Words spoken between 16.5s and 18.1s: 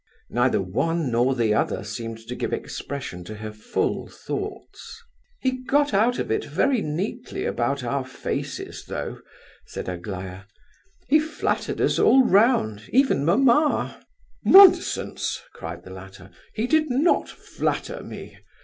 "He did not flatter